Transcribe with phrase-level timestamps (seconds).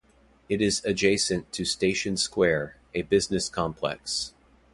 [0.49, 4.33] It is adjacent to Station Square, a business complex.